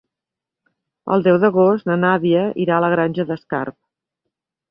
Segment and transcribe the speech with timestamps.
[1.15, 3.77] El deu d'agost na Nàdia irà a la Granja d'Escarp.